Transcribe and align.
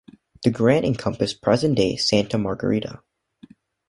The 0.41 0.49
grant 0.49 0.83
encompassed 0.83 1.43
present 1.43 1.77
day 1.77 1.95
Santa 1.95 2.39
Margarita. 2.39 3.03